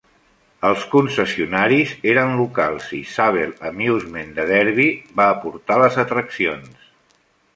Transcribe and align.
Els 0.67 0.85
concessionaris 0.93 1.91
eren 2.13 2.31
locals 2.39 2.87
i 3.01 3.03
Zabel 3.17 3.53
Amusements 3.71 4.33
de 4.39 4.45
Derby 4.55 4.89
va 5.21 5.31
aportar 5.37 5.77
les 5.83 6.01
atraccions. 6.05 6.89